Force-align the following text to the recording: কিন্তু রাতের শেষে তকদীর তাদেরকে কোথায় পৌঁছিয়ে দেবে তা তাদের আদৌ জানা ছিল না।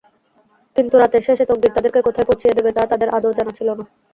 কিন্তু 0.75 0.95
রাতের 0.97 1.23
শেষে 1.27 1.45
তকদীর 1.45 1.75
তাদেরকে 1.75 1.99
কোথায় 2.03 2.27
পৌঁছিয়ে 2.27 2.55
দেবে 2.57 2.69
তা 2.73 2.83
তাদের 2.91 3.09
আদৌ 3.17 3.31
জানা 3.37 3.51
ছিল 3.57 3.69
না। 3.71 3.83